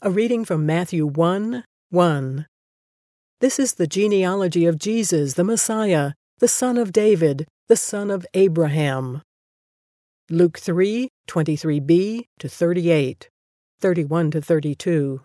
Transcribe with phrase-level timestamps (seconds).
[0.00, 2.46] A reading from Matthew 1 1.
[3.40, 8.24] This is the genealogy of Jesus, the Messiah, the son of David, the son of
[8.32, 9.22] Abraham.
[10.30, 13.28] Luke 3 23b to 38,
[13.80, 15.20] 31 to 32.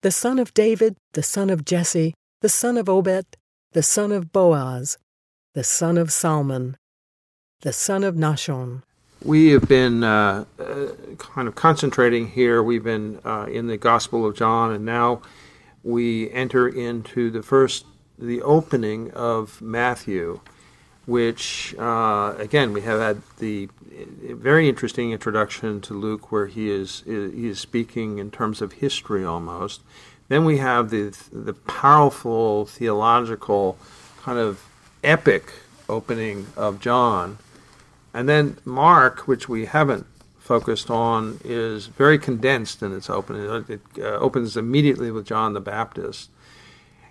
[0.00, 3.36] The son of David, the son of Jesse, the son of Obed,
[3.72, 4.96] the son of Boaz,
[5.52, 6.78] the son of Salmon,
[7.60, 8.84] the son of Nahshon.
[9.24, 12.62] We have been uh, uh, kind of concentrating here.
[12.62, 15.22] We've been uh, in the Gospel of John, and now
[15.82, 17.86] we enter into the first,
[18.18, 20.40] the opening of Matthew,
[21.06, 23.70] which, uh, again, we have had the
[24.28, 29.24] very interesting introduction to Luke, where he is he is speaking in terms of history
[29.24, 29.80] almost.
[30.28, 33.78] Then we have the the powerful theological
[34.20, 34.68] kind of
[35.02, 35.50] epic
[35.88, 37.38] opening of John
[38.14, 40.06] and then Mark, which we haven't
[40.38, 43.64] focused on, is very condensed in its opening.
[43.68, 46.30] It uh, opens immediately with John the Baptist.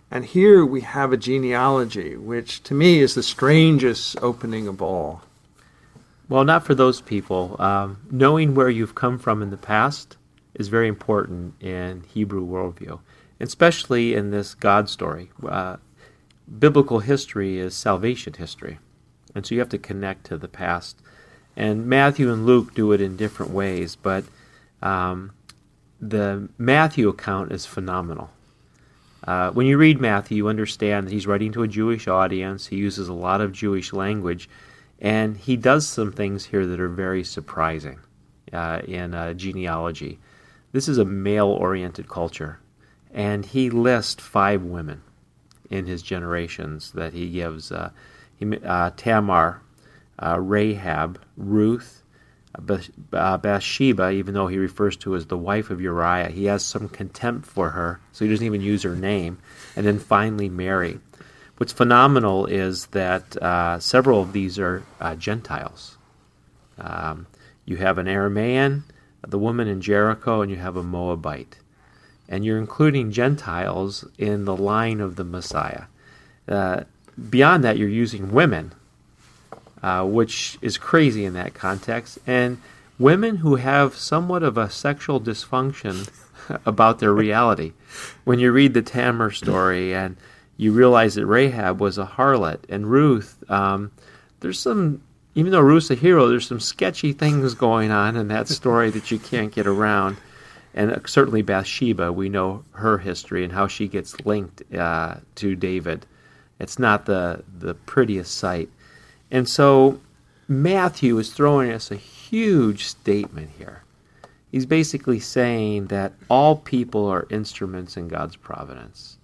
[0.09, 5.23] And here we have a genealogy, which to me is the strangest opening of all.
[6.29, 7.57] Well, not for those people.
[7.60, 10.15] Um, knowing where you've come from in the past
[10.54, 12.99] is very important in Hebrew worldview,
[13.40, 15.32] especially in this God story.
[15.45, 15.77] Uh,
[16.60, 18.79] biblical history is salvation history.
[19.35, 20.98] And so you have to connect to the past.
[21.55, 24.23] And Matthew and Luke do it in different ways, but
[24.81, 25.31] um,
[25.99, 28.31] the Matthew account is phenomenal.
[29.26, 32.67] Uh, when you read Matthew, you understand that he's writing to a Jewish audience.
[32.67, 34.49] He uses a lot of Jewish language,
[34.99, 37.99] and he does some things here that are very surprising
[38.51, 40.20] uh, in uh, genealogy.
[40.73, 42.59] This is a male oriented culture,
[43.13, 45.04] and he lists five women
[45.70, 47.71] in his generations that he gives.
[48.44, 49.62] Uh, Tamar,
[50.20, 52.04] uh, Rahab, Ruth,
[53.13, 56.88] uh, Bathsheba, even though he refers to as the wife of Uriah, he has some
[56.88, 59.40] contempt for her, so he doesn't even use her name.
[59.76, 61.00] And then finally, Mary.
[61.58, 65.97] What's phenomenal is that uh, several of these are uh, Gentiles.
[66.78, 67.28] Um,
[67.66, 68.84] you have an Aramaean,
[69.25, 71.57] the woman in Jericho, and you have a Moabite.
[72.28, 75.84] And you're including Gentiles in the line of the Messiah.
[76.47, 76.84] Uh,
[77.29, 78.74] beyond that, you're using women,
[79.81, 82.59] uh, which is crazy in that context, and
[83.00, 86.09] women who have somewhat of a sexual dysfunction
[86.66, 87.73] about their reality.
[88.23, 90.18] When you read the Tamar story and
[90.57, 93.91] you realize that Rahab was a harlot and Ruth, um,
[94.40, 95.02] there's some,
[95.35, 99.12] even though Ruth's a hero, there's some sketchy things going on in that story that
[99.12, 100.18] you can't get around.
[100.73, 105.56] And uh, certainly Bathsheba, we know her history and how she gets linked uh, to
[105.56, 106.06] David.
[106.59, 108.69] It's not the, the prettiest sight.
[109.31, 110.00] And so
[110.47, 113.84] Matthew is throwing us a huge statement here.
[114.52, 119.18] He's basically saying that all people are instruments in God's providence.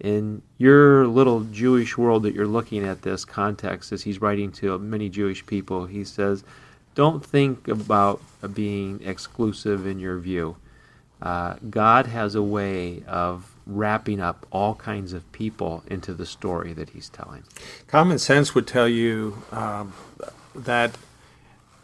[0.00, 4.78] In your little Jewish world that you're looking at this context, as he's writing to
[4.78, 6.44] many Jewish people, he says,
[6.94, 8.20] don't think about
[8.54, 10.56] being exclusive in your view.
[11.22, 16.72] Uh, God has a way of wrapping up all kinds of people into the story
[16.72, 17.44] that he's telling.
[17.86, 19.92] Common sense would tell you um,
[20.54, 20.96] that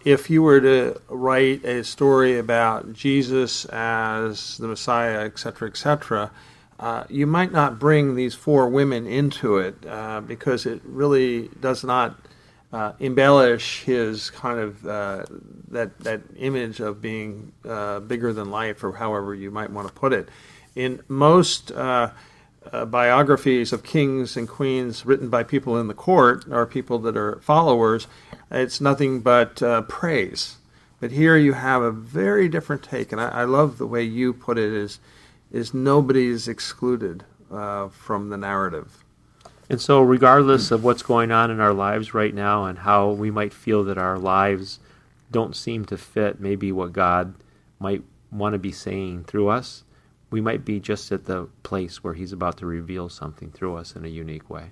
[0.04, 6.30] if you were to write a story about Jesus as the Messiah, etc., etc.,
[6.80, 11.84] uh, you might not bring these four women into it uh, because it really does
[11.84, 12.16] not
[12.72, 15.24] uh, embellish his kind of uh,
[15.68, 19.94] that that image of being uh, bigger than life, or however you might want to
[19.94, 20.28] put it
[20.74, 22.10] in most uh,
[22.72, 27.16] uh, biographies of kings and queens written by people in the court or people that
[27.16, 28.06] are followers,
[28.50, 30.56] it's nothing but uh, praise.
[31.00, 34.32] But here you have a very different take, and I, I love the way you
[34.32, 35.00] put it: is
[35.52, 39.04] is nobody is excluded uh, from the narrative.
[39.70, 43.30] And so, regardless of what's going on in our lives right now and how we
[43.30, 44.78] might feel that our lives
[45.30, 47.34] don't seem to fit maybe what God
[47.78, 49.84] might want to be saying through us,
[50.34, 53.94] we might be just at the place where He's about to reveal something through us
[53.94, 54.70] in a unique way.